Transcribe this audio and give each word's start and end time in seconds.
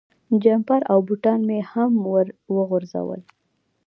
جمپر 0.43 0.81
او 0.91 0.99
بوټان 1.07 1.39
مې 1.47 1.59
هم 1.71 1.91
ور 2.11 2.27
وغورځول. 2.55 3.21